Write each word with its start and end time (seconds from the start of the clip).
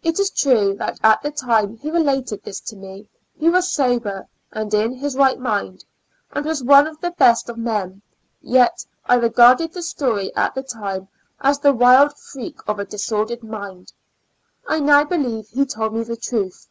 It 0.00 0.20
is 0.20 0.30
true 0.30 0.74
that 0.76 1.00
at 1.02 1.20
the 1.22 1.32
time 1.32 1.74
he 1.78 1.90
related 1.90 2.44
this 2.44 2.60
to 2.70 2.76
me, 2.76 3.08
he 3.36 3.48
was 3.50 3.68
sober 3.68 4.28
and 4.52 4.72
in 4.72 4.92
his 4.94 5.16
right 5.16 5.40
mind, 5.40 5.84
and 6.32 6.46
was 6.46 6.62
one 6.62 6.86
of 6.86 7.00
the 7.00 7.10
best 7.10 7.48
of 7.48 7.56
men; 7.58 8.02
yet, 8.40 8.86
I 9.04 9.16
regarded 9.16 9.72
the 9.72 9.82
story 9.82 10.32
at 10.36 10.54
the 10.54 10.62
time, 10.62 11.08
as 11.40 11.58
the 11.58 11.72
wild 11.74 12.16
freak 12.16 12.60
of 12.68 12.78
a 12.78 12.84
disordered 12.84 13.42
mind. 13.42 13.92
I 14.68 14.78
now 14.78 15.02
believe 15.02 15.48
he 15.48 15.66
told 15.66 15.94
me 15.94 16.04
the 16.04 16.16
truth. 16.16 16.68